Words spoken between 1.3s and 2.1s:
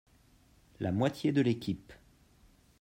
de l'équipe.